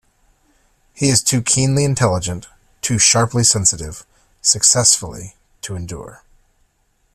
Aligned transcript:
He 0.95 1.09
is 1.09 1.21
too 1.21 1.43
keenly 1.43 1.85
intelligent, 1.85 2.47
too 2.81 2.97
sharply 2.97 3.43
sensitive, 3.43 4.03
successfully 4.41 5.35
to 5.61 5.75
endure. 5.75 6.23